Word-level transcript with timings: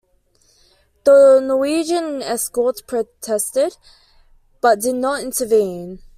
The 1.03 1.39
Norwegian 1.43 2.23
escorts 2.23 2.81
protested, 2.81 3.77
but 4.59 4.79
did 4.79 4.95
not 4.95 5.21
intervene. 5.21 5.99